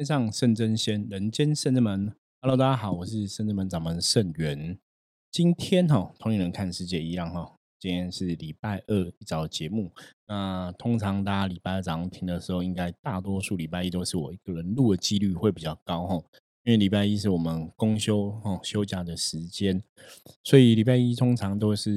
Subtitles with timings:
[0.00, 2.10] 天上圣真仙，人间圣真门。
[2.40, 4.78] Hello，大家好，我是圣真门掌门圣元。
[5.30, 7.54] 今天哈，同龄人看世界一样哈。
[7.78, 9.92] 今天是礼拜二一早节目。
[10.26, 16.14] 那通常大家礼拜二早上听的时候，应该大多数礼拜一都是我一个人录的几率会比较高哈。
[16.64, 19.82] 因为礼拜一是我们公休哦休假的时间，
[20.42, 21.92] 所以礼拜一通常都是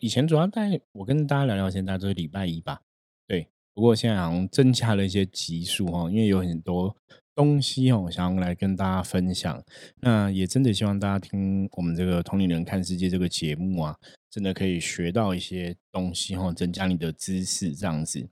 [0.00, 2.80] 以前主要带我跟大家聊聊天，大家都是礼拜一吧。
[3.28, 6.96] 对，不过现在好像增加了一些集数哈，因为有很多。
[7.36, 9.62] 东西哦，想要来跟大家分享，
[10.00, 13.94] 那也真的希望大家听我们这个同龄人看世界这个节目啊，
[14.30, 18.26] 真的可以学到一些东西哦，增加你的知识这样子。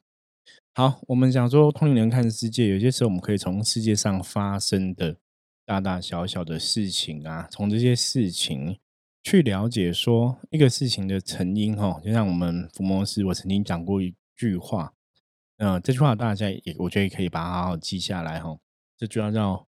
[0.75, 5.19] 好，我们讲说同龄人看世界，有些时候我们可以从世界上发生的
[5.67, 8.79] 大大小小的事情啊，从这些事情
[9.23, 12.01] 去了解说一个事情的成因哈。
[12.03, 14.95] 就像我们福摩斯，我曾经讲过一句话，
[15.59, 18.57] 嗯，这句话大家也我觉得也可以把它好好记下来哈。
[18.97, 19.67] 这就要让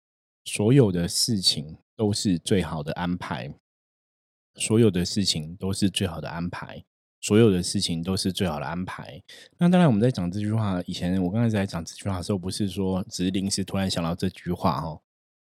[0.46, 3.54] 所有的事情都是最好的安排，
[4.56, 6.84] 所有的事情都是最好的安排，
[7.22, 9.22] 所有的事情都是最好的安排。
[9.58, 15.00] 那当然，我们在讲这句话以前，我刚才在讲这句话的时候，不是说只是临时突然想到这句话哈。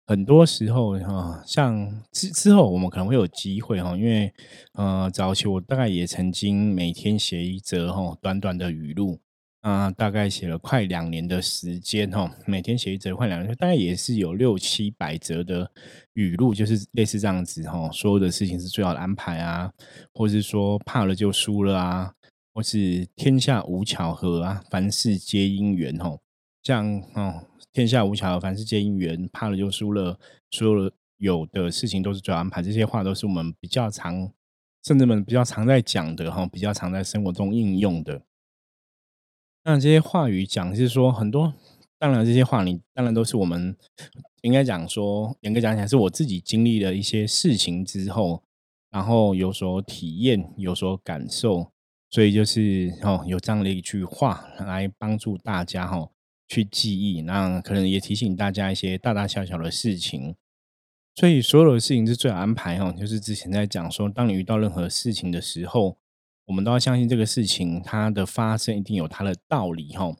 [0.06, 4.34] 很多时候哈，像之之后我们可能会有机会哈，因为
[4.72, 9.20] 呃，早期我大概也曾经每天写一则哈短短的语录。
[9.68, 15.70] 啊，大概写了快两年的时间哈，每天写一则快两年，大概也是有六七百则的
[16.14, 17.92] 语录，就是类似这样子哈。
[17.92, 19.70] 所有的事情是最好的安排啊，
[20.14, 22.14] 或是说怕了就输了啊，
[22.54, 26.18] 或是天下无巧合啊，凡事皆因缘哦。
[26.64, 30.18] 像哦，天下无巧合，凡事皆因缘，怕了就输了，
[30.50, 32.62] 所有有的事情都是最好安排。
[32.62, 34.32] 这些话都是我们比较常，
[34.86, 38.22] 甚至们比较常在讲的哈，比较常在生活中应用的。
[39.70, 41.54] 那这些话语讲是说很多，
[42.00, 43.76] 当然这些话你当然都是我们
[44.40, 48.42] 应该讲说，严格讲起来是我自己经历了一些事情之后，
[48.90, 51.70] 然后有所体验、有所感受，
[52.10, 56.10] 所以就是哦有这样的一句话来帮助大家哈
[56.48, 60.34] 去记忆，那可能也提醒大家一些大大小小的事情。
[61.14, 65.98] 所以所有的事情是最好安排哈，就是之前在讲说，当你遇到任何事情的时候。
[66.48, 70.16] 我们都要相信这个事情，它的发生一定有它的道理哈。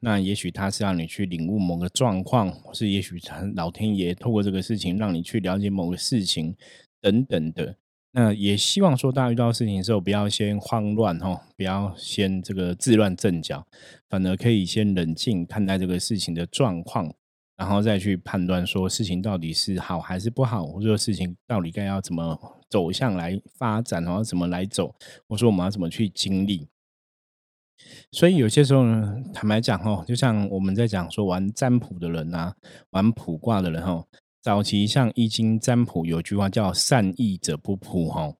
[0.00, 3.18] 那也许它是让你去领悟某个状况，或是也许
[3.56, 6.54] 老天爷透过这个事情让你去了解某个事情
[7.00, 7.76] 等等的。
[8.12, 13.66] 那也希望说，大家遇到事情的时候，不要先慌乱哈，不要先这个自乱阵脚，
[14.08, 17.14] 反而可以先冷静看待这个事情的状况。
[17.56, 24.94] 然后再去判断说事情到底是好还是不好，或者事情到底该要怎么走向来发展，然后怎么来走，
[25.28, 26.68] 或者说我们要怎么去经历。
[28.12, 32.54] 所以有些时候呢，坦白讲哦，就像我们在讲说玩占卜的人啊，
[32.90, 34.06] 玩卜卦的人哈，
[34.40, 38.34] 早期像易经占卜有句话叫“善意者不卜”哈，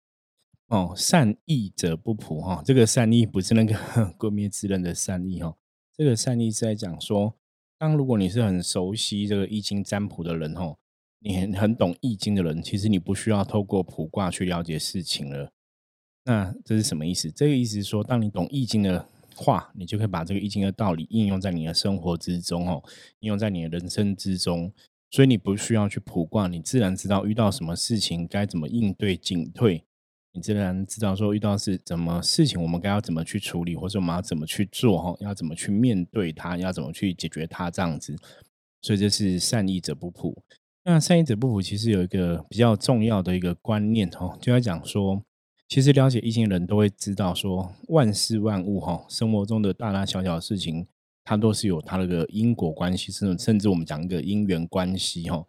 [0.68, 3.74] 哦，善意者不卜哈，这个善意不是那个
[4.16, 5.56] 鬼灭之刃的善意哈，
[5.96, 7.34] 这个善意是在讲说。
[7.78, 10.76] 当如果你是很熟悉这个易经占卜的人吼，
[11.20, 15.50] 你很懂易经的人，其实你不需要透过卜卦去了解事情了。
[16.24, 17.30] 那这是什么意思？
[17.30, 22.82] 这个意思是说，当你懂易经的话，你就可以把这个易经的道理应用在你的生活之中哦，
[23.20, 24.72] 应用在你的人生之中。
[25.10, 29.84] 所以你不需要去卜卦，你自然知道遇到什么事情该怎么应对进退。
[30.32, 38.16] 你自然知道说遇到是怎么事情，我们该要怎么去处理，或者我们要怎么去做哈，要怎么去面对它，要怎么去解决它这样子。
[38.82, 40.40] 所以这是善意者不卜。
[40.84, 45.22] 那善意者不卜其实有一个比较重要的一个观念哦，就要讲说，
[45.68, 50.86] 其实了解易经的人都会知道说，万事万物哈，生活中的大大小小的事情，
[51.22, 55.44] 它都是有它那个因果关系，甚至甚至我们讲一个因缘关系哈。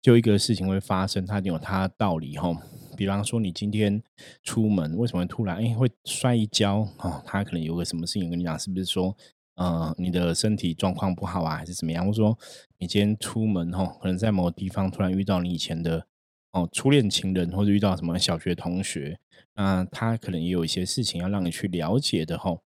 [0.00, 2.56] 就一个事情会发生，它一定有它的道理哈。
[2.96, 4.00] 比方说，你今天
[4.44, 7.20] 出门，为什么突然哎会摔一跤啊？
[7.26, 9.14] 他可能有个什么事情跟你讲，是不是说，
[9.56, 12.06] 呃，你的身体状况不好啊，还是怎么样？
[12.06, 12.38] 或者说，
[12.78, 16.06] 你今天出门哈，可能在某个地方突然遇到你以前的
[16.52, 19.18] 哦初恋情人，或者遇到什么小学同学，
[19.54, 22.56] 那他可能也有一些事情要让你去了解的哈。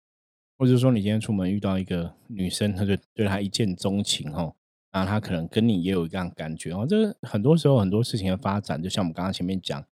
[0.59, 4.53] 或者说，你今天出门遇到一个女生，他就对她一见钟情哈。
[4.91, 6.85] 啊，他可能跟你也有一样感觉哦。
[6.89, 9.87] 这很多时候很多事情的发展，就像我们刚刚前面讲，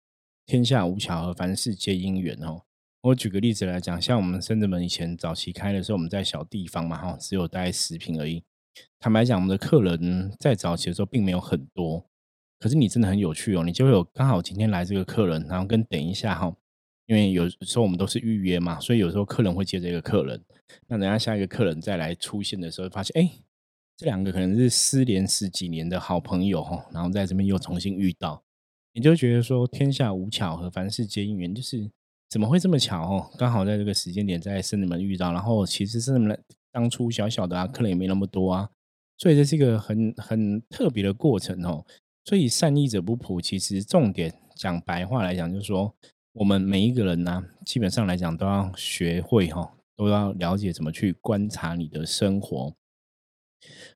[0.46, 2.62] 天下无巧合，凡事皆因缘哦。
[3.05, 8.43] 我举个例子来讲，像我们深圳门以前早期开的时候，我们在小地方嘛哈，只有大概十平而已。
[8.99, 12.06] 坦白讲，我们的客人在早期的时候并没有很多，
[12.59, 16.56] 可是你真的很有趣哦，你就会有刚好今天来这个客人，然后跟等一下哈，
[17.05, 20.43] 因为有时候我们都是预约嘛，所以有时候客人会接这个客人，
[20.87, 23.31] 那等下下一个客人再来出现的时候，发现哎。
[23.97, 28.43] 这两个可能是失联十几年的好朋友哈，然后在这边又重新遇到，
[28.93, 31.89] 你就觉得说天下无巧合，凡事皆因缘，就是
[32.34, 33.31] 怎么会这么巧哦？
[33.38, 36.36] 刚好在这个时间点在圣人们遇到，然后其实圣人们
[36.72, 38.69] 当初小小的啊，客人也没那么多啊，
[39.16, 41.86] 所以这是一个很很特别的过程哦。
[42.25, 45.94] 所以善意者不普，其实重点讲白话来讲，就是说
[46.32, 52.75] 我们每一个人呢，基本上来讲都要学会哈，都要了解怎么去观察你的生活。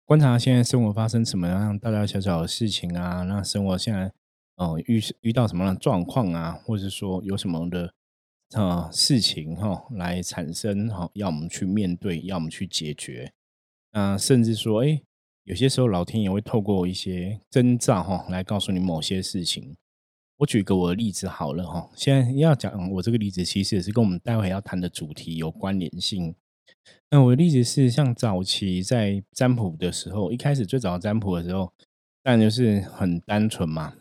[0.05, 3.25] 观察现在生活发生什么样大大小小的事情啊？
[3.25, 4.12] 那生活现在
[4.55, 6.52] 哦遇遇到什么样的状况啊？
[6.64, 7.93] 或者说有什么的
[8.53, 13.33] 呃事情哈，来产生哈，要我们去面对，要我们去解决。
[13.93, 15.00] 那甚至说，哎，
[15.45, 19.77] 有些时候老天也会透过一些征兆哈，来告诉你某些事情。
[20.39, 26.35] 我举个我的例子好了哈，现在要讲我这个例子，其实也是跟我们待会要谈的主题有关联性。
[27.11, 31.73] 那我的例子是，像早期在占卜的时候，一开始最早占卜的时候，
[32.23, 33.95] 当然就是很单纯嘛，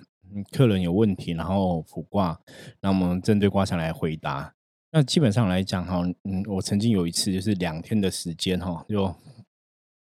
[0.51, 2.39] 客人有问题，然后卜卦，
[2.81, 4.53] 那我们针对卦象来回答。
[4.91, 9.13] 那基本上来讲哈，嗯，我曾经有一次就是两天的时间哈，就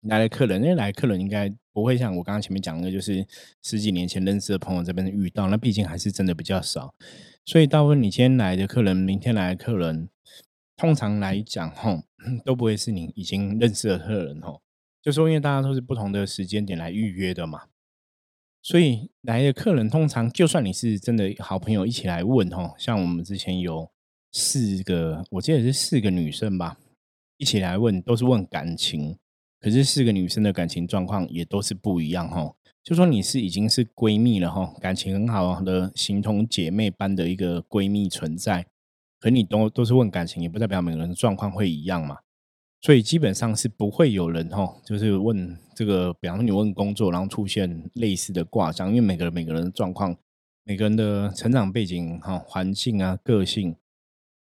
[0.02, 3.26] 来了客人，因为来客人应该不会像我刚刚前面讲的，就是
[3.62, 6.94] 十几年前认识的朋友这边遇到，那毕竟还是真的比较少，
[7.44, 10.08] 所以大部分你今天来的客人，明天来的客人。
[10.76, 12.04] 通常来讲，吼
[12.44, 14.62] 都不会是你已经认识的客人，吼，
[15.02, 17.62] 就说因为大家都是不同的时间点来预约的嘛，
[18.68, 23.90] 所以来的客人通常就算你是真的好朋友一起来问，吼，像我们之前有
[24.30, 26.76] 四个，我记得是四个女生吧，
[27.38, 29.16] 一起来问，都是问感情，
[29.58, 38.66] 可是四个女生的感情状况也都是不一样，吼，就说你是已经是闺蜜了，哈，感情很好的形同姐妹般的一个闺蜜存在。
[39.18, 42.18] 可你都都是问感情，也不代表每个人状况会一样嘛，
[42.80, 50.16] 所以基本上是不会有人哈，就是问这个，比方说你问工作，然后出现类似的卦象，因为每个人每个人的状况，
[50.64, 53.74] 每个人的成长背景哈、环境啊、个性，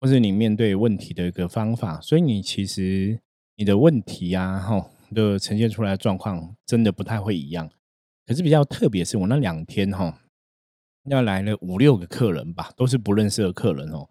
[0.00, 3.18] 或是你面对问题的一个方法，所以你其实
[3.56, 7.70] 你的问题呀哈的呈现出来的状况，真的不太会一样。
[8.26, 10.20] 可是比较特别是我那两天哈，
[11.08, 14.06] 要来了五六个客人吧，都是不认识的客人哦。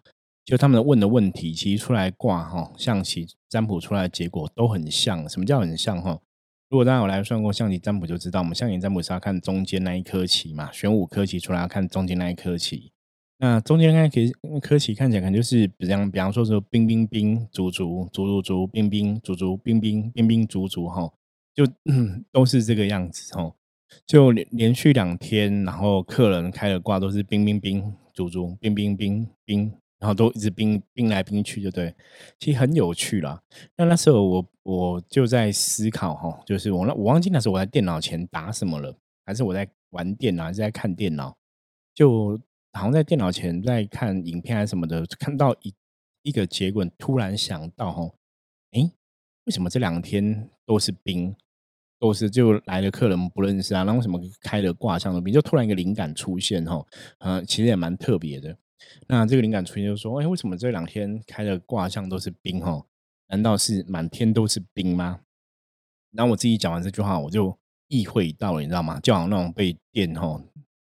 [0.46, 5.28] 就他们问的问题，其实出来卦哈，象棋占卜出来的结果都很像。
[5.28, 6.20] 什么叫很像哈？
[6.68, 12.92] 如果大家有来算过象棋占卜，就知道我们象棋占卜是要看中间那一颗棋嘛，选五颗棋出来要看中间那一颗棋。
[13.38, 21.12] 那中间那颗颗棋看起来可能就是比方，比方说说兵兵兵，卒卒卒卒卒，兵兵卒卒，兵兵兵兵卒卒哈，
[21.52, 21.66] 就
[22.30, 23.52] 都是这个样子哈。
[24.06, 29.72] 就连连续两天，然后客人开的卦都是兵兵兵卒卒，兵兵兵兵。
[29.98, 31.94] 然后都一直冰冰来冰去，就对，
[32.38, 33.42] 其实很有趣啦。
[33.76, 38.94] 那那时候我我就在思考哈，就是我那我忘记那时候我在电脑前打什么了，
[39.24, 41.34] 还是我在玩电脑，还是在看电脑？
[41.94, 42.38] 就
[42.74, 45.74] 好像在电脑前在看影片还是什么的，看到一
[46.22, 48.02] 一个结果，突然想到哈，
[48.72, 48.90] 诶，
[49.44, 51.34] 为什么这两天都是冰，
[51.98, 53.82] 都是就来了客人不认识啊？
[53.84, 55.32] 那为什么开了卦象的冰？
[55.32, 56.84] 就突然一个灵感出现哈，
[57.20, 58.54] 呃，其实也蛮特别的。
[59.06, 62.60] 那这个灵感出现，就说：“哎，为什么这两天开的卦象都是冰？
[62.60, 62.84] 哈，
[63.28, 65.20] 难道是满天都是冰吗？”
[66.12, 67.58] 然后我自己讲完这句话，我就
[67.88, 68.98] 意会到了，你知道吗？
[69.00, 70.42] 就好像那种被电哈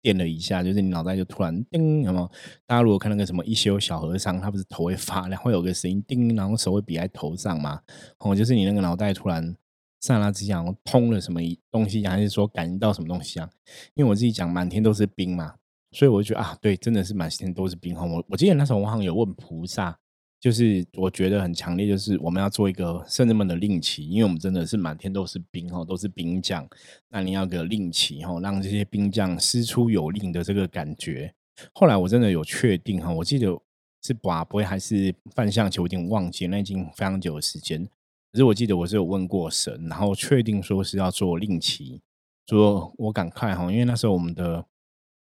[0.02, 2.30] 电了一下，就是你脑袋就突然叮，什么？
[2.66, 7.82] 大家如果看那个什么一休小和尚，他不是头会发亮，会有个声音叮，然后手会比在头上嘛？
[8.20, 9.56] 哦，就是你那个脑袋突然
[10.02, 13.50] 刹那之间通了什么东西，还是说感应到什么东西啊？
[13.94, 15.56] 因为我自己讲满天都是冰嘛。
[15.94, 18.06] 所以我就觉得啊，对，真的是满天都是冰哈。
[18.06, 19.98] 我我记得那时候我好像有问菩萨，
[20.40, 26.66] 就是我觉得很强烈，就是我们要做一个圣人们的令旗，因为我们真的是满天都是冰哈，都是冰将。
[27.10, 31.34] 那你要个令旗哈，让这些冰将师出有令的这个感觉。
[31.74, 33.54] 后来我真的有确定哈，我记得
[34.02, 37.86] 是把不会还是泛象球，我已经忘记，那已经非常久的时间。
[38.32, 42.02] 可是我记得我是有问过神，然后确定说是要做令旗，
[42.48, 44.66] 说我赶快哈，因为那时候我们的。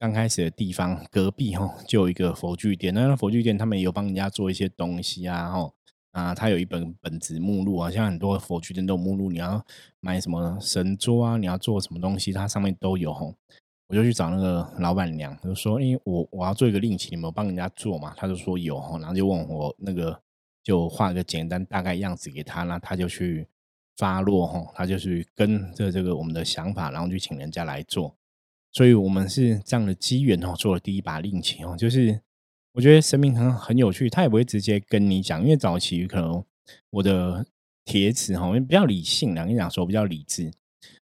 [0.00, 5.71] 刚开始的地方隔壁哈就有一个佛具店，那佛具店他们也有帮人家做一些东西啊，哈
[6.12, 9.62] 啊，他有一本本子目录啊，像很多佛具店都有目录，你要
[10.00, 13.30] 买什么神桌啊，你要做什么东西，它上面都有哈。
[13.88, 20.19] 我就去找那个老板娘，就说：“因为我我要做一个令旗，你们帮人家做嘛？”他就说有哈，然后就问我那个
[20.62, 23.47] 就画个简单大概样子给他，那他就去
[23.99, 28.16] 发落哈，他就去跟着这个我们的想法，然后去请人家来做。
[28.73, 31.75] 所以，我们是这样的机缘哦，做了第一把令旗哦。
[31.77, 32.21] 就是
[32.73, 36.45] 我觉得神明很很有趣，他也不会直接跟你讲，因为早期可能
[36.91, 37.45] 我的
[37.85, 40.53] 帖子哈，因为比较理性，两个讲说比较理智，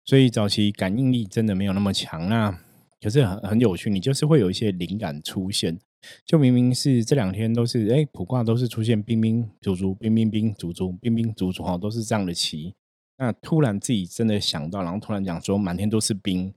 [0.05, 2.29] 所以早期感应力真的没有那么强。
[2.29, 2.59] 那
[3.01, 5.79] 可是很很有趣，你就是会有一些灵感出现。
[6.25, 12.75] 就明明是这两天都是哎，卜卦都是出现兵兵卒卒，兵兵兵卒卒，兵兵卒卒哈，都是这样的棋。
[13.19, 16.55] 那突然自己真的想到，然后突然讲说满天都是冰，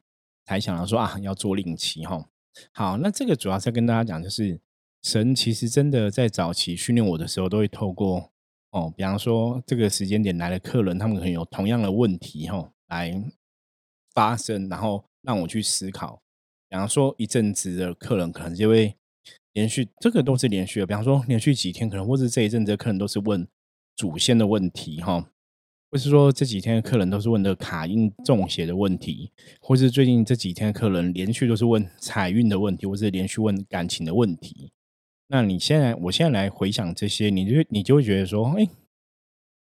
[0.51, 2.27] 才想到说啊要做令旗哈。
[2.74, 4.60] 好，那这个主要是跟大家讲，就是
[5.03, 8.31] 神其实真的在早期训练我的时候，都会透过
[8.72, 13.24] 哦，比方说这个时间点来的客人，他们可能有同样的问题哈，来
[14.13, 16.22] 发生，然后让我去思考。
[16.67, 18.96] 比方说一阵子的客人可能就会
[19.53, 20.86] 连续，这个都是连续的。
[20.86, 23.48] 比方说连续几天，可能或者这一阵子的客人都是问
[23.96, 25.29] 祖先的问题哈。
[25.91, 29.29] 或是说这几天的客人都是问的卡音中邪的问题，
[29.60, 34.71] 或是最近这几天的客人连续都是问财运的问题，或是连续问感情的问题。
[35.27, 38.65] 那你现在，我现在来回想这些，你就你就会觉得说，哎，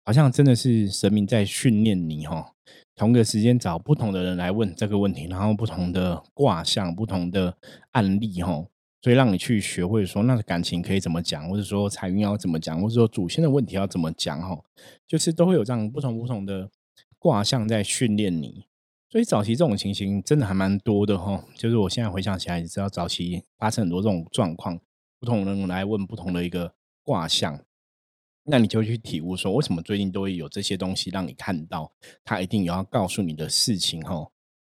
[0.04, 2.52] 好像真的是神明在训练你哈。
[2.94, 7.56] 同个时间找不同的人来问这个问题，然后不同的卦象、不同的
[7.92, 8.66] 案例哈。
[9.02, 14.62] 所以让你去学会说，那感情可以怎么讲，或者说财运要怎么讲，或者说祖先的问题要怎么讲，哈，
[15.06, 16.70] 就是都会有这样不同不同的
[17.18, 18.66] 卦象在训练你。
[19.08, 21.44] 所以早期这种情形真的还蛮多的，哈。
[21.56, 24.78] 就是我现在回想起来，知道早期发生很多这种状况，
[25.18, 27.64] 不同人来问不同的一个卦象，
[28.44, 31.90] 那你就去体悟说，为什么最近都会有这些东西让你看到，
[32.22, 34.14] 他一定有要告诉你的事情，哈。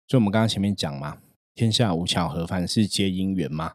[0.06, 1.18] 所以我们刚刚前面讲嘛，
[1.54, 3.72] 天下无巧合，凡事皆因缘嘛。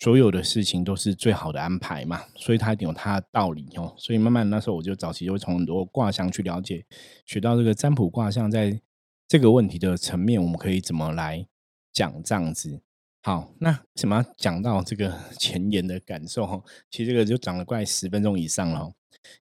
[0.00, 3.94] 所有的事情都是最好的安排嘛，所以它一定有它的道理哦。
[3.96, 6.84] 所以慢慢那时候我就早期就会从很多卦象去了解，
[7.24, 8.80] 学到这个占卜卦象在
[9.26, 11.46] 这个问题的层面，我们可以怎么来
[11.92, 12.82] 讲这样子。
[13.22, 18.92] 好，那什么讲到这个 前言的感受哈，其实这个就讲了快十分钟以上了。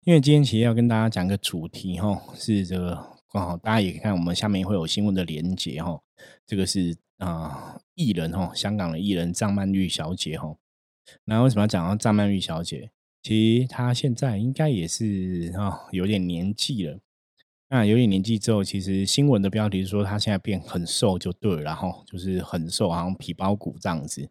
[0.06, 2.96] 因为今天其实要跟大家讲个主题哈，是这个
[3.30, 6.00] 刚好大家也可以看我们下面会有新闻的连接哈，
[6.46, 6.96] 这个是。
[7.24, 10.56] 啊，艺人哈，香港的艺人张曼玉小姐哈，
[11.26, 12.92] 那为什么要讲到张曼玉小姐？
[13.22, 17.00] 其实她现在应该也是啊，有点年纪了。
[17.70, 24.30] 那有点年纪之后，其实新闻的标题是说她现在变很瘦，就对了，然后就是很瘦，好像皮包骨这样子，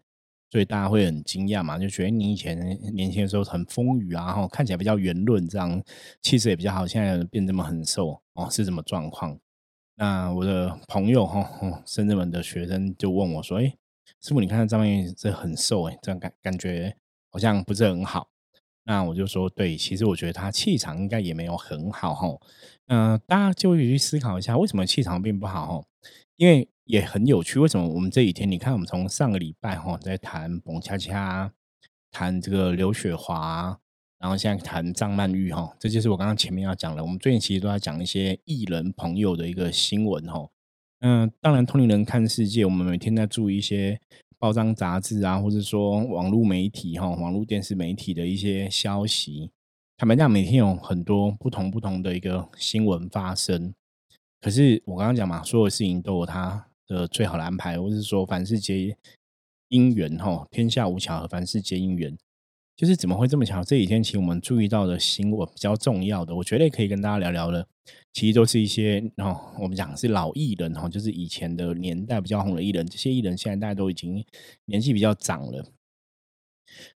[0.51, 2.59] 所以大家会很惊讶嘛，就觉得你以前
[2.93, 5.83] 年轻的时候很风雨啊，然后看起来比较圆润，这样
[6.21, 9.39] 气质也比较好，现在变这么很瘦哦，是什么状况？
[10.05, 11.49] 那我的朋友哈，
[11.87, 13.73] 深圳门的学生就问我说：“哎，
[14.21, 16.97] 师傅，你看张曼玉这很瘦哎，这样感感觉
[17.31, 18.29] 好像不是很好。”
[18.83, 22.27] 那我就说：“对，其实我觉得他气场应该也没有很好哈。”
[22.91, 25.87] 嗯，大家就去思考一下，为什么气场并不好哈？
[26.35, 31.53] 因为也很有趣，为什么我们这几天你看，我们从上个礼拜哈在谈蹦恰恰，
[32.11, 33.79] 谈这个刘雪华。
[34.23, 37.03] 然后现在谈张曼玉哈，这就是我刚刚前面要讲的。
[37.03, 40.49] 我们最近其实都在讲一些艺人朋友的一个新闻哈。
[41.01, 44.01] 嗯，当然，通灵人看世界，我们每天在注意一些
[44.39, 49.51] 报章杂志啊，或者说网络媒体哈、网络电视媒体的一些消息。
[49.97, 53.75] 坦白讲，每天有很多不同不同的一个新闻发生。
[54.41, 58.97] 可是我刚刚讲嘛，所有事情都有它的最好的安排，或者是说凡事皆
[59.67, 62.17] 因缘哈，天下无巧合，凡事皆因缘。
[62.75, 63.63] 就是怎么会这么巧？
[63.63, 67.67] 这几天其实我们注意到的新闻比较重要的，我觉得可以跟大家聊聊的，
[68.13, 74.25] 其实都是一些哦，我们讲是老艺人哈，就是以前的年代比较红的艺人，这些艺人现在大家都已经
[74.65, 75.67] 年纪比较长了。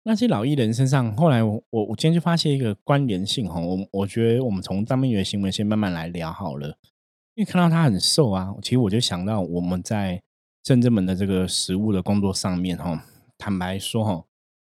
[0.03, 6.77] 那些老艺人身上，后来我我我今天就发现一个关联性哈，我我觉得我们从张明宇的新闻先慢慢来聊好了，
[7.35, 10.21] 因为看到他很瘦啊，其实我就想到我们在
[10.63, 13.05] 正正门的这个食物的工作上面哈，
[13.37, 14.25] 坦白说哈。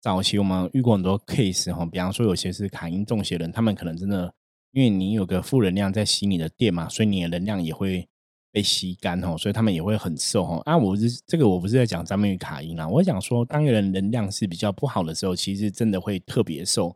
[0.02, 4.34] 早期我们遇过很多 case 哈，比方说有些是卡因中邪人，他们可能真的
[4.72, 8.08] 因为你有个负能量在吸你的电嘛，所以你的能量也会
[8.50, 10.62] 被吸干哈，所以他们也会很瘦哈。
[10.64, 16.96] 啊，我是这个我不是在讲张曼玉卡因啦，我讲说当一个人能量是比较不好的时候，其实真的会特别瘦。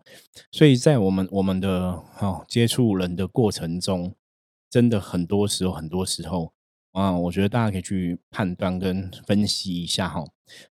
[0.51, 4.15] 所以在我们我们的哈接触人的过程中，
[4.69, 6.52] 真的很多时候很多时候。
[6.93, 10.23] 啊，我觉得大家可以去判断跟分析一下哈。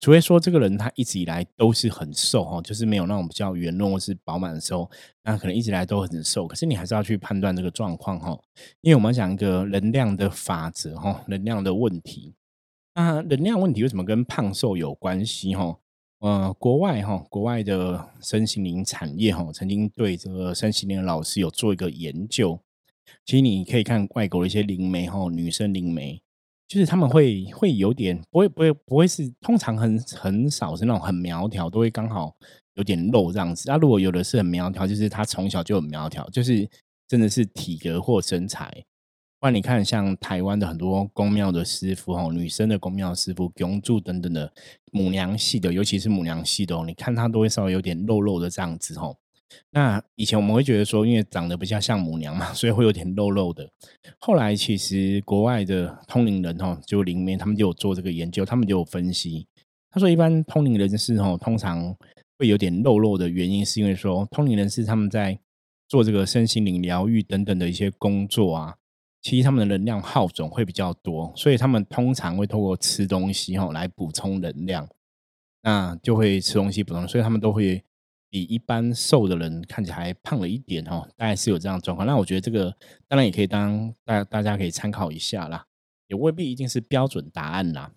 [0.00, 4.90] 除非说这个人他一直以来都是很瘦哈，就是没有那种比较圆润或是饱满的时候，
[5.22, 6.48] 那可能一直来都很瘦。
[6.48, 8.36] 可是你还是要去判断这个状况哈，
[8.80, 12.34] 因为我们讲一个能量的法则哈，能量的问题。
[12.94, 15.78] 那能量问题为什么跟胖瘦有关系哈？
[16.18, 22.60] 呃，国外哈，国外的身心灵产业哈，曾经对这个身心灵老师有做一个研究。
[23.24, 26.20] 其实你可以看外国的一些灵媒哈，女生灵媒，
[26.66, 32.34] 就是他们会会有点不会不会不会是通常很很少是那种很苗条，都会刚好
[32.74, 33.64] 有点肉这样子。
[33.68, 36.68] 那如果有的是很苗条，就是她从小就很苗条，就是
[37.06, 38.84] 真的是体格或身材。
[39.40, 44.52] 不然你看，像台湾的很多宫庙的师傅哦，女生的宫庙师傅、供柱等等的
[44.90, 49.16] 母娘系的，尤其是母娘系的哦，你看她都会稍微有点肉肉的这样子哦。
[49.70, 53.68] 那以前我们会觉得说，因为长得比较像母娘嘛，所以会有点肉肉的。
[54.18, 59.46] 后来其实国外的通灵人哦，就里面他们就有做这个研究，他们就有分析，
[59.90, 61.94] 他说一般通灵人士哦，通常
[62.38, 65.38] 会有点肉肉的原因，是因为说通灵人士他们在
[65.88, 68.76] 做这个身心灵疗愈等等的一些工作啊。
[69.20, 74.88] 其实他们的能量耗总会比较多，所以他们通常会透过吃东西哦来补充能量，
[75.62, 77.82] 那就会吃东西补充，所以他们都会
[78.30, 82.06] 比一般瘦的人看起来胖了一点哦，大概是有这样状况。
[82.06, 82.74] 那我觉得这个
[83.06, 85.66] 当然也可以当大大家可以参考一下啦，
[86.06, 87.92] 也未必一定是标准答案啦。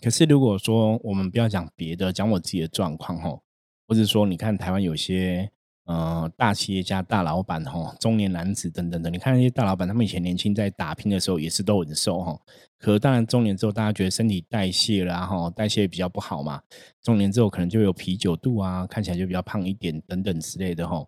[0.00, 3.42] 可是如果说我们不要讲别的，讲我自己的状况哦，
[3.86, 5.50] 或者说你看台湾有些。
[5.84, 12.40] 呃，大企业家、大老板哈，中年男子等等的，你看那些大老板，他们以前年轻在打拼的时候也是都很瘦哈。
[12.78, 16.62] 可当然中年之后，大家觉得身体代谢啦哈，代谢比较不好嘛。
[17.02, 21.06] 中年之后可能就有啤酒肚啊，看起来就比较胖一点等等之类的哈。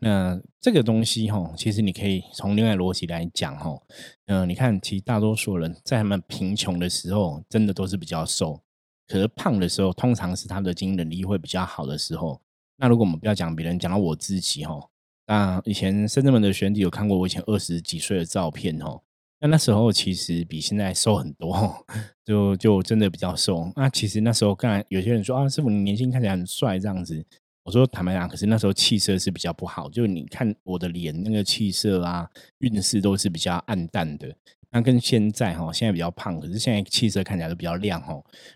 [0.00, 3.80] 那这个东西哈，其实你可以从另外逻辑来讲哈。
[4.26, 8.60] 嗯，你看，其实大多数人在他们贫穷的时候，真的都是比较瘦。
[9.06, 12.42] 可是胖的时候，通常是他的经营能力会比较好的时候。
[12.80, 14.80] 那如果我们不要讲别人，讲到我自己哈，
[15.26, 19.02] 那以前深圳门的学弟有看过我以前二十几岁的照片哦，
[19.38, 21.86] 那那时候其实比现在瘦很多，
[22.24, 23.70] 就就真的比较瘦。
[23.76, 27.22] 那其实那时候看有些人说啊，师傅你年轻看起来很帅这样子，
[27.64, 32.26] 我说坦白讲，可是那时候气色是比较不好，就你看我的脸那个气色啊，
[32.60, 34.34] 运势都是比较暗淡的。
[34.72, 38.14] 那跟现在哈，现在比较胖，可是现在气色看起来都比较亮哈。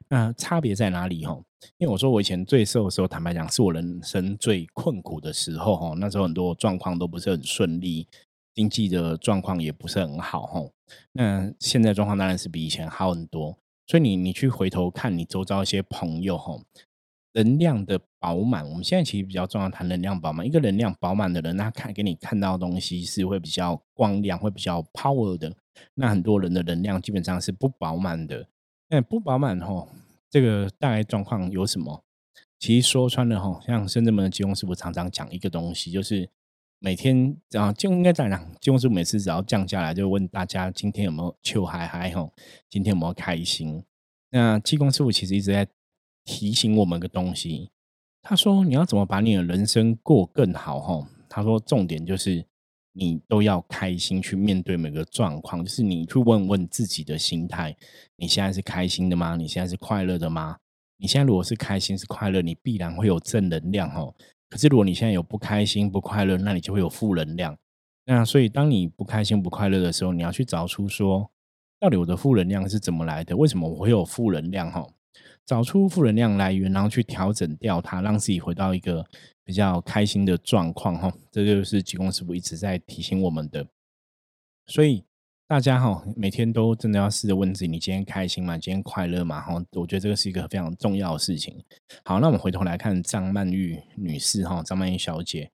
[0.08, 1.36] 那差别在哪里哈？
[1.78, 5.94] 因为我说我以前最瘦的时候，坦白讲是我人生最困苦的时候哈。
[5.98, 8.06] 那时候很多状况都不是很顺利，
[8.54, 10.60] 经济的状况也不是很好哈。
[11.12, 13.56] 那现在状况当然是比以前好很多。
[13.86, 16.54] 所以你你去回头看你周遭一些朋友哈，
[17.34, 18.68] 能量的饱满。
[18.68, 20.46] 我们现在其实比较重要谈能量饱满。
[20.46, 25.54] 一个能量饱满的人，他看给你看到的东西是会比较光亮，会比较 power 的。
[25.94, 28.48] 那很多人的能量基本上是不饱满的，
[28.88, 29.86] 那不饱满哈，
[30.30, 32.04] 这个大概状况有什么？
[32.60, 36.30] 其实说穿了吼，像深圳门的金工师傅常常讲一个东西，就是
[36.78, 42.32] 每天啊，就应该这样讲，金工师傅每次只要降下来，就问大家今天有没有秋嗨嗨吼，
[42.70, 43.84] 今天有没有开心？
[44.30, 45.66] 那济公师傅其实一直在
[46.24, 47.70] 提醒我们个东西，
[48.22, 51.06] 他说你要怎么把你的人生过更好吼？
[51.28, 52.44] 他说重点就是。
[52.96, 57.76] 你都要开心去面对每个状况，就是你去问问自己的心态，
[58.14, 59.34] 你现在是开心的吗？
[59.34, 60.58] 你现在是快乐的吗？
[60.98, 64.14] 你现在如果是开心是快乐，你必然会有正能量哦。
[64.48, 67.58] 可是如果你现在有不开心不快乐，那你就会有负能量。
[68.06, 71.28] 那所以当你不开心不快乐的时候，你要去找出说，
[71.80, 73.36] 到底我的负能量是怎么来的？
[73.36, 74.70] 为什么我会有负能量？
[74.70, 74.92] 吼，
[75.46, 79.04] 找出负能量来源，然后去调整掉它，让自己回到一个。
[79.46, 83.66] 比较开心的状况哈，这就是济公师傅一直在提醒我们的。
[84.66, 85.04] 所以
[85.46, 88.56] 大家哈，每天都真的要试着问自己：你今天开心吗？
[88.56, 89.42] 今天快乐吗？
[89.42, 91.62] 哈，我觉得这个是一个非常重要的事情。
[92.06, 95.50] 好，那我们回头来看张曼玉女士哈，张曼玉小姐。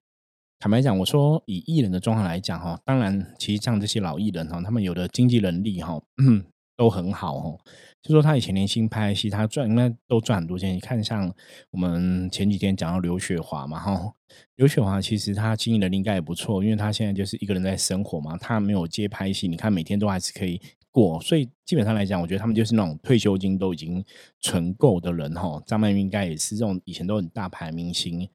[0.57, 6.01] 坦白讲，我说以艺人的状况来讲哈，当然其实像这些老艺人哈，他们有的经济能力哈
[6.77, 7.59] 都很好哦。
[8.01, 10.73] 就说他以前年轻拍戏，他赚应该都赚很多钱。
[10.75, 11.31] 你看，像
[11.69, 14.13] 我们前几天讲到刘雪华嘛，哈，
[14.55, 20.59] 刘雪华其实他经营的应该也不错，因为他现在就是一个人在生活嘛，他没有接拍戏，你看每天都还是可以
[20.89, 24.03] 过，所以基本上来讲，我觉得他们就是那种退休金都已经
[24.39, 25.61] 存够的人哈。
[25.67, 28.27] 张曼玉应该也是这种以前都很大牌明星，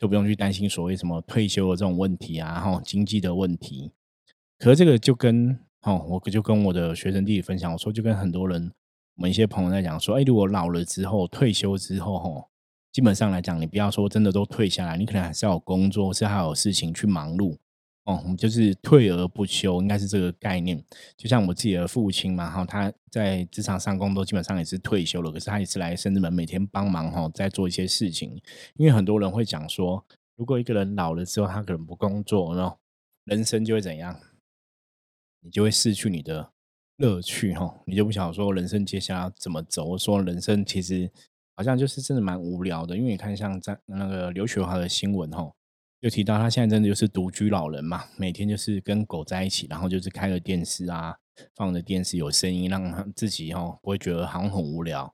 [0.00, 3.92] 都不用去担心所谓什么退休的这种问题啊，哈，经济的问题。
[4.58, 8.72] 可是这个就跟哦，我就跟我的学生弟弟分享，我说就跟很多人。
[9.16, 12.48] 我们一些朋友在讲说，哎，如果老了之后退休之后，吼，
[12.92, 17.56] 基本上来讲，你不要说真的都退下来，你可能还是要有工作，是还有事情去忙碌，
[18.04, 20.82] 哦，我们就是退而不休，应该是这个概念。
[21.16, 28.40] 就像我自己的父亲嘛，哈，他在职场上工作，基本上也是退休了，可是他也是来深圳门每天帮忙，哈，在做一些事情。
[28.76, 30.04] 因为很多人会讲说，
[30.36, 32.78] 如果一个人老了之后，他可能不工作，然后
[33.24, 34.18] 人生就会怎样？
[35.44, 36.50] 你就会失去你的。
[36.96, 39.96] 乐趣哈，你就不想说人生接下来怎么走？
[39.98, 41.10] 说人生其实
[41.56, 45.52] 好像就是真的蛮无聊的，因为你看像在那个刘雪华的新闻哈，
[46.00, 51.16] 就提到他现在真的就是独居老人嘛，每天就是跟狗在一起，然后就是开了电视啊，
[51.54, 55.12] 放着电视有声音，让他自己哈不会觉得好像很无聊。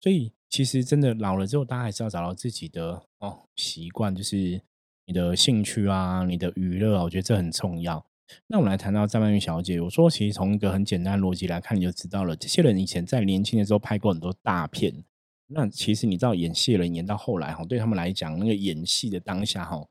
[0.00, 4.60] 所以其实真的老了之后，大家还是要找到自己的哦习惯，就是
[5.06, 8.04] 你的兴趣啊，你的娱乐，我觉得这很重要。
[8.46, 15.04] 那我们来谈到张曼玉小姐，我说其实从一个很简单的逻辑来看，你就知道了，这些人以前在年轻的时候拍过很多大片。
[15.52, 19.84] 那其实你知道，演戏人演到后来哈，对他们来讲，那个演戏的当下哈，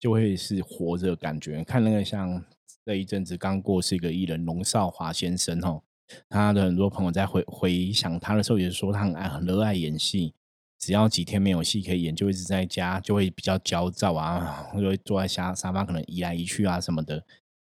[0.00, 1.62] 就会是活着感觉。
[1.62, 2.44] 看那个像
[2.84, 5.80] 这一阵子刚过世一个艺人龙少华先生哈，
[6.28, 10.34] 他的很多朋友在回回想他的时候，也是说他很爱很热爱演戏。
[10.76, 17.24] 只要几天没有戏可以演，就一直在家，就会比较焦躁啊，就会坐在沙沙发，可能移来移去啊什么的。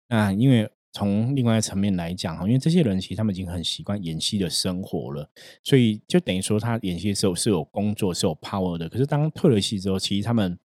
[0.07, 5.29] 那因为从另外一层面来讲哈，因为这些人其实他们已经很习惯演戏的生活了，
[5.63, 8.87] 所以就等于说他演戏的时候是有工作是有 power 的。
[8.87, 10.57] 可是当退了戏之后，其实他们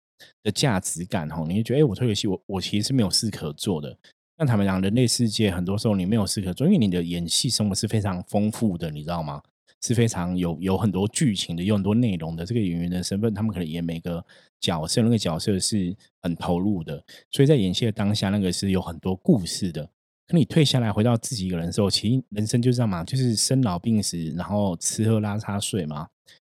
[0.44, 3.98] 的价值感哈，你会觉得哎，我退了戏，我我其实是没有事可做的。
[4.38, 9.42] 那他们讲人类世界很多时候你没有事可做，因为你的演戏生活是非常丰富的，你知道吗？
[9.82, 12.46] 是非常有有很多剧情的，有很多内容的。
[12.46, 14.24] 这个演员的身份，他们可能演每个
[14.60, 17.02] 角色，那个角色是很投入的。
[17.32, 19.90] 所以在演戏的当下，那个是有很多故事的。
[20.28, 26.08] 可你退下来，回到自己一个人的时候，其实人生就这样嘛，就是生老病死，然后吃喝拉撒睡嘛。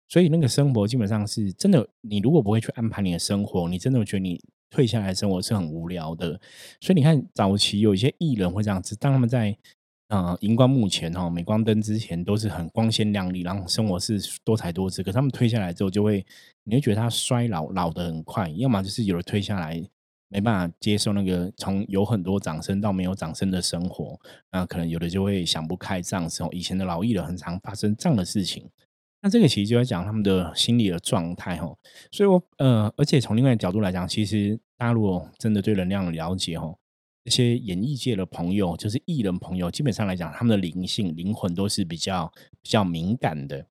[0.08, 1.88] 所以那个生活基本上是真的。
[2.02, 6.40] 你如果不会去安排你的生活，你真的觉得你退下来生活是很无聊的。
[6.80, 9.58] 所以你看，早期有一些艺人会这样子，当他们在。
[10.08, 15.04] 啊，荧光幕前哈，镁光灯之前都是很光鲜亮丽，然后生活是多彩多姿。
[15.04, 16.26] 可他们推下来之后，就会
[16.64, 19.84] 你会觉得他衰老老的很快，要么就是有的推下来
[20.30, 24.18] 没办法接受那个从有很多掌声到没有掌声的生活，
[24.50, 26.48] 那可能有的就会想不开这样子哦。
[26.54, 28.66] 以前的老艺人很常发生这样的事情，
[29.22, 31.76] 那这个其实就在讲他们的心理的状态哈。
[32.14, 36.74] 所以我呃，而且从另外角度来讲，其实大家如果真的对能量了解哈。
[37.28, 43.68] 一些演艺界的朋友，就是艺人朋友，基本上来讲，他们的灵性、灵魂都是比较比较敏感的，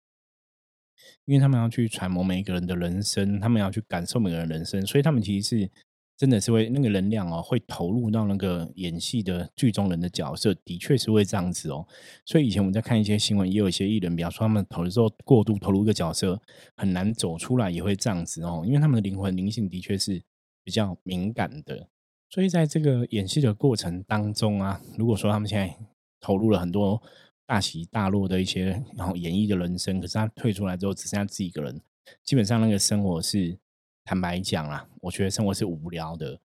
[1.25, 5.71] 因为他们要去揣摩每一个人的人生，他们要去感受每个人人生，所以他们其实是
[6.19, 11.88] 真的是会那个能量哦，会投入到那个演戏的剧中人的角色，的确是会这样子哦。
[12.27, 16.38] 所以以前我们在看一些新闻，也有一些艺人，比方说他们投的时候过度投入一个角色，
[16.77, 20.23] 很难走出来，也会这样子哦，因为他们的灵魂灵性的确是
[20.62, 21.88] 比较敏感的。
[22.29, 25.77] 所以在这个演戏的过程当中啊，如果说他们现在
[26.21, 27.01] 投入了很多
[27.47, 31.81] 大起大落的一些然后演绎的人生，可是他退出来之后只剩下自己一个人，
[32.25, 33.57] 基本上那个生活是
[34.05, 36.39] 坦白讲啦，我觉得生活是无聊的。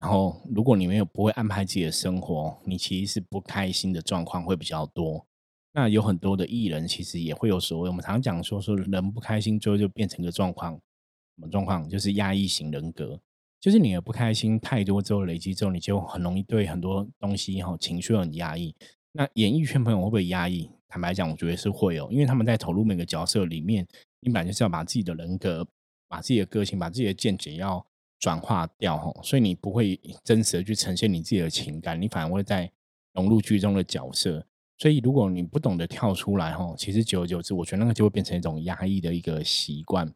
[0.00, 5.24] 然后如果你没有不会安排自己的生活，你其实是不开心的状况会比较多。
[5.72, 11.88] 那有很多的艺人其实也会有所谓，我们常讲说说人不开心，之后就变成一个状况，什么状况？
[11.88, 13.20] 就是压抑型人格。
[13.60, 18.74] 就是你的不开心太多之后累积之后，你就很容易对很多东西哈情绪很压抑。
[19.12, 20.70] 那演艺圈朋友会不会压抑？
[20.88, 23.86] 坦白讲，我觉得是会哦，因为他们在投入每个角色里面，
[24.20, 25.66] 你本来就是要把自己的人格、
[26.08, 27.84] 把自己的个性、把自己的见解要
[28.20, 32.70] 转化掉哈，所以你不会真实的去呈现你自己的情感，你反而会在
[33.12, 34.46] 融入剧中的角色。
[34.78, 40.06] 所以如果你不懂得跳出来哈，其实久而久之，我觉得那个就会变成一种压抑的一个习惯。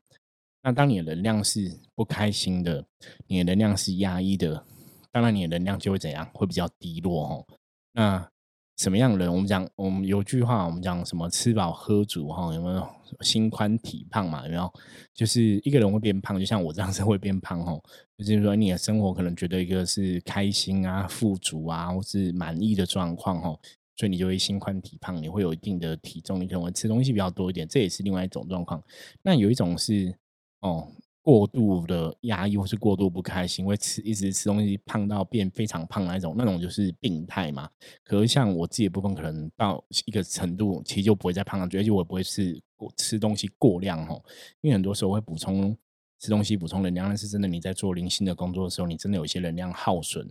[0.63, 2.85] 那当你的能量是不开心的，
[3.27, 4.65] 你的能量是压抑的，
[5.11, 6.29] 当然你的能量就会怎样？
[6.33, 7.47] 会比较低落哦。
[7.93, 8.29] 那
[8.77, 9.33] 什么样的人？
[9.33, 11.29] 我们讲，我们有句话，我们讲什么？
[11.29, 12.89] 吃饱喝足哈，有没有？
[13.21, 14.73] 心宽体胖嘛，有没有？
[15.13, 17.83] 就是一个人会变胖，就像我这样子会变胖哦。
[18.17, 23.59] 就是说，你的生活可能觉得一个是开心啊、富足啊，或是满意的状况哦，
[23.97, 28.81] 所以你就会心宽体胖，你会有一定的体重，你可能会吃东西比较多一点，这也是另外一种状况。
[29.23, 30.17] 那有一种是。
[30.63, 30.89] 哦，
[31.23, 37.69] 过度的压抑或是过度不开心，会吃一直吃东西，胖到变非常胖那种，那种就是病态嘛。
[38.03, 42.61] 可是像我自己的部分，可能到一个程度，其实就不会再胖上去，而且我也不会是
[42.97, 44.23] 吃东西过量哦。
[44.61, 45.77] 因为很多时候会补充
[46.19, 50.29] 吃东西补充能量，但是真的你在做零星的工作的时候，你真的有一些能量耗损。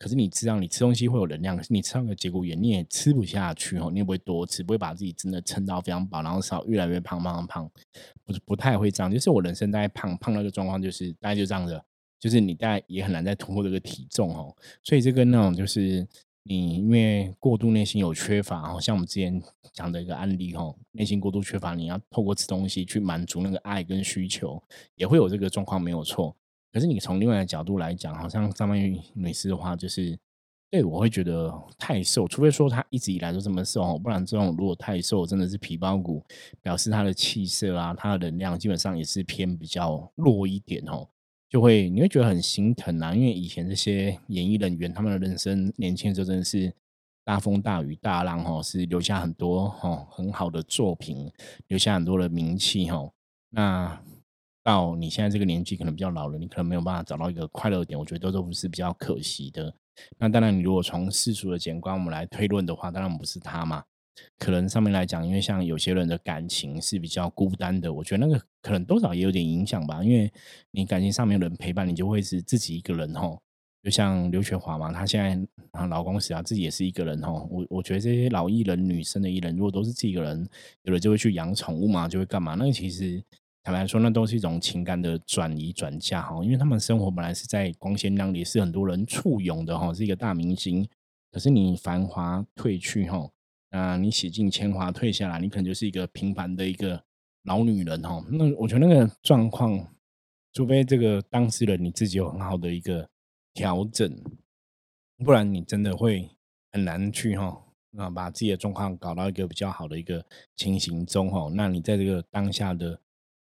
[0.00, 7.70] 可是你知道，你吃东西会有能量，可是你吃那个节骨眼，你也吃不下去哦，你也不会多吃，不会把自己真的撑到非常饱，然后少越来越胖，胖，胖，
[8.24, 9.12] 不是不太会这样。
[9.12, 11.84] 就是我人生大概胖胖那个状况，就是大概就这样的，
[12.18, 14.56] 就是你大概也很难再突破这个体重哦。
[14.82, 16.08] 所以这个那种就是
[16.44, 19.38] 你因为过度内心有缺乏，哦，像我们之前
[19.70, 24.62] 讲的一个案例哦，内心过度缺乏，你要透过吃东西去满足那个爱跟需求，
[24.94, 26.34] 也会有这个状况，没有错。
[26.72, 30.16] 可是你从另外的角度来讲，好像张曼玉女士的话，就是
[30.70, 36.24] 对我会觉得太瘦，除非说她一直以来都这么瘦，不然这种如果太瘦，真的是皮包骨，
[36.62, 41.08] 表示她的气色啊，她的能量基本上也是偏比较弱一点哦，
[41.48, 46.72] 就会你会觉得很心疼啊，因为以前这些演艺人员他们的人生年轻的时候真的是
[47.24, 51.28] 大风大雨大浪哦，是留下很多哦很好的作品，
[51.66, 53.12] 留下很多的名气哦，
[53.48, 54.00] 那。
[54.62, 59.72] 到你现在这个年纪，可能比较老了，你可能没有办法找到一个快乐点，我觉得都都不是比较可惜的。
[60.18, 63.82] 那当然，你如果从世俗的眼光我们来推论的话，当然不是他嘛。
[64.38, 70.04] 可能上面来讲，因为像有些人的感情是比较孤单的，我觉得那个可能多少也有点影响吧。
[70.04, 70.30] 因为
[70.70, 73.40] 你感情上面人陪伴，你就会是自己一个人吼。
[73.82, 77.48] 就像刘雪华嘛，她现在啊老公死啊，自己也是一个人吼。
[77.50, 80.46] 我我觉得这些老艺人、女生的艺人，如果都是自己一个人，
[80.82, 82.54] 有的就会去养宠物嘛，就会干嘛？
[82.56, 83.22] 那其实
[83.62, 86.42] 坦白说，那都是一种情感的转移转嫁哈。
[86.44, 90.88] 因为他们生活本来是在光鲜亮丽，是很多人簇拥的哈，是一个大明星。
[91.30, 93.30] 可是你繁华褪去哈。
[93.70, 97.00] 啊，你洗尽铅华退下来，你可能就是一个平凡的一个
[97.44, 98.20] 老女人哦。
[98.28, 99.94] 那我觉得那个状况，
[100.52, 103.08] 除非这个当事人你自己有很好的一个
[103.54, 104.12] 调整，
[105.24, 106.28] 不然你真的会
[106.72, 107.62] 很难去哈
[107.96, 111.48] 啊，把自己的状况搞到一个比较好的一个情形中哈。
[111.54, 113.00] 那你在这个当下的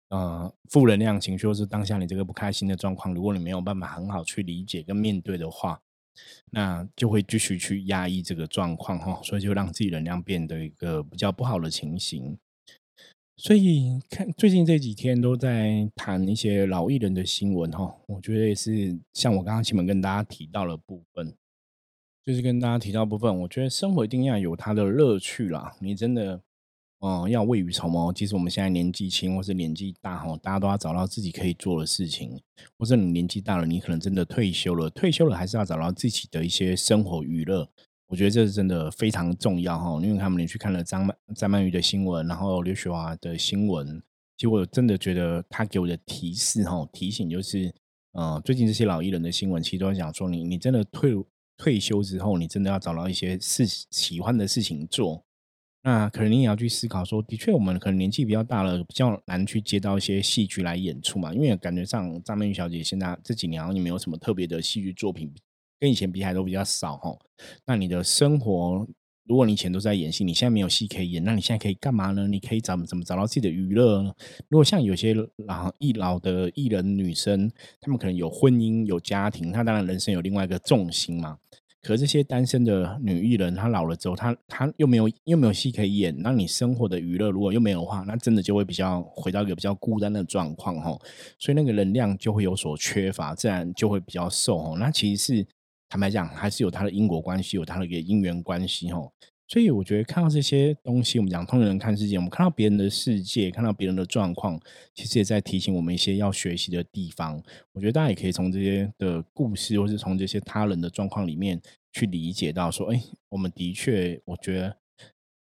[0.08, 5.80] 呃负能量情绪，或是当下你这个不开心的状况，如果你没有办法很好去理解跟面对的话，
[6.50, 12.38] 那就会继续去压抑这个状况哈，所以就让自己能量变得一个比较不好的情形。
[13.36, 21.34] 所以看最近这几天都在谈一些老艺人的新闻哈，我觉得也是像我刚刚前面跟大家提到的部分，
[22.24, 25.76] 就是跟大家提到部分，我觉得生活一定要有它的乐趣啦。
[25.80, 26.40] 你真的。
[27.00, 28.10] 哦，要未雨绸缪。
[28.12, 32.40] 其实我们现在年纪轻或是年纪大哈，大家都要找到自己可以做的事情。
[32.78, 37.68] 或者你年纪大了，你可能真的退休了，退休了还是要找到自己的一些生活娱乐。
[38.08, 40.00] 我觉得这是真的非常重要哈。
[40.02, 44.02] 因为他们连续看了张曼张曼玉的新闻，然后刘雪华的新闻，
[44.38, 47.74] 其实我真的觉得他给我的提示哈提醒就是，
[48.12, 51.12] 呃，最近这些老艺人的新闻，其实都在讲说，你你真的退
[51.58, 55.25] 退休之后，你真的要找到一些事喜欢的事情做。
[55.86, 61.32] 那可能你也要去思考说，的确，我们可能年纪比较大了，比较难去接到一些戏剧来演出嘛。
[61.32, 65.32] 因为感觉上张曼玉小姐现在这几年好像也没有什么特别的戏剧作品，
[65.78, 67.16] 跟以前比起来都比较少哈。
[67.64, 68.84] 那你的生活，
[69.28, 72.26] 如果你以前都在演戏，你现在没有戏可以演，那你现在可以干嘛呢？
[72.26, 74.12] 你可以找怎么找到自己的娱乐呢？
[74.48, 75.14] 如果像有些
[75.46, 77.48] 老艺老的艺人女生，
[77.80, 81.38] 她们可能有婚姻有家庭，她当然人生有另外一个重心嘛。
[81.86, 90.98] 可这些单身的女艺人，她老了之后，她她又没有又没有戏可以演，那你生活的娱乐如果又没有的话，那真的就会比较回到一个比较孤单的状况哈。
[91.38, 94.76] 所以那个能量就会有所缺乏，自然就会比较瘦哈。
[94.80, 95.46] 那其实是
[95.88, 99.08] 坦白讲，还是有它的因果关系，有它的一个因缘关系哈。
[99.48, 104.60] 所以我觉得看到这些东西，我们讲通人看世界，我们看到别人的世界，看到别人的状况，
[104.92, 107.40] 其实也在提醒我们一些要学习的地方。
[107.72, 111.60] 我觉得大家也可以从这些的故事，或是从这些他人的状况里面
[111.92, 114.76] 去理解到，说，哎，我们的确，我觉得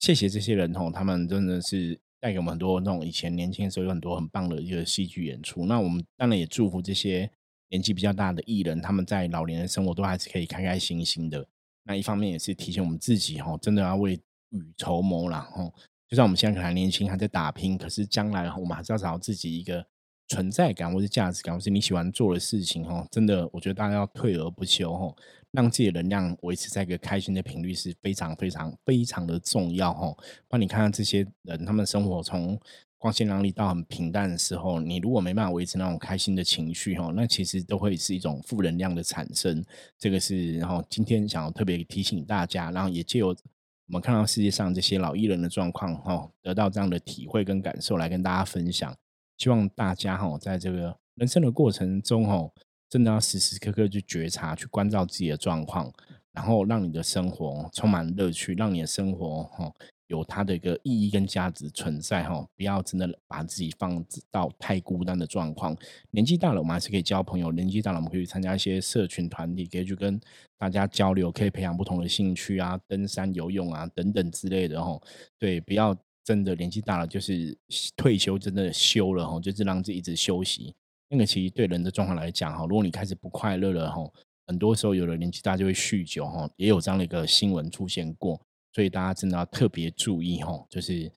[0.01, 5.65] 谢谢这些人吼，他们真的是带给我们很多那种以前年轻的时候有很多很棒的一个戏剧演出。
[5.67, 7.31] 那我们当然也祝福这些
[7.69, 11.47] 年纪比较大的艺人，他们在老年的生活都还是可以开开心心的。
[11.85, 14.14] 那一方面也是提醒我们自己哈，真的要为
[14.51, 15.71] 雨绸缪了哈。
[16.09, 19.85] 就像我们现在可能年轻，还在打拼，可是将来我们还是要找到自己一个
[20.29, 23.07] 存在感，或是价值感，或是你喜欢做的事情哈。
[23.11, 25.14] 真的，我觉得大家要退而不休哈，
[25.51, 30.14] 让自己的能量维持在一个开心的频率是非常非常非常的重要哈。
[30.49, 32.59] 帮你看看这些人，他们生活从。
[33.03, 39.61] 光鲜亮丽到很平淡的时候，你如果没办法维持那种开心的情绪哈，那其实都会是一种负能量的产生。
[39.99, 48.95] 这个是然后今天想要特别提醒大家，然后也借由我们看到世界上这些老艺人的状况哈，得到这样的体会跟感受来跟大家分享。
[49.37, 52.49] 希望大家哈，在这个人生的过程中哈，
[52.88, 55.93] 真的要时时刻刻去觉察、去关照自己的状况，
[56.31, 59.73] 然后让你的生活充满乐趣，让你的生活哈。
[60.12, 65.75] 有它的一个意义跟价值存在哈，不要真的把自己放到太孤单的状况。
[66.11, 70.20] 年纪大了，我们还是可以交朋友；年纪大了，我们可以参加一些社群团体，可以去跟
[70.59, 75.01] 大家交流，可以培养不同的兴趣啊，登山、游泳啊等等之类的哈。
[75.38, 77.57] 对，不要真的年纪大了就是
[77.96, 80.75] 退休，真的休了哈，就是让自己一直休息。
[81.09, 84.03] 那个其实对人的状况来讲哈，如果你开始不快乐了哈，
[84.46, 88.38] 很多时候有的年纪大就会酗酒哈，也有这样的一个新闻出现过。
[88.72, 91.11] 所以大家真的要特别注意哈，就是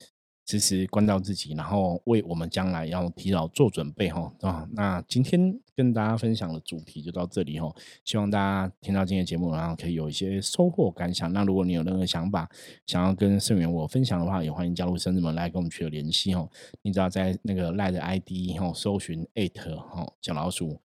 [0.48, 4.68] 时时关照自己，然后为我们将来要提早做准备哈啊。
[4.74, 11.34] 那今天跟大家分享的主题就到这里哈，希望大家听到今天节目，然后可以有一些收获感想。
[11.34, 12.48] 那如果你有任何想法
[12.86, 16.48] 想要跟盛元我分享的话，也欢迎加入生日们来跟我们取得联系哦。
[16.84, 20.80] 你只要在那个赖的 ID 哈搜寻 at 哈小老鼠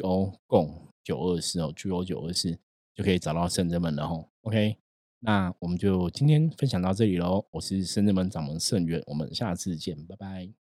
[0.00, 2.56] go 共九二四哦 go 九二四
[2.94, 4.24] 就可以找到圣人们了哈。
[4.42, 4.81] OK。
[5.24, 7.46] 那我们就今天分享到这里喽。
[7.52, 10.61] 我是深圳门掌门盛元，我们下次见，拜拜。